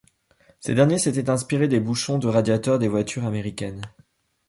[0.61, 3.83] Ces derniers s'étaient inspirés des bouchons de radiateur des voitures américaines.